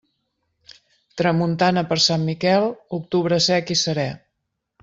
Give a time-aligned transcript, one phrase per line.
[1.21, 2.65] Tramuntana per Sant Miquel,
[3.01, 4.09] octubre sec i seré.